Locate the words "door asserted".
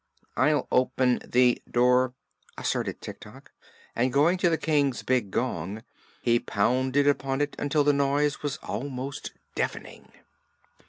1.69-3.01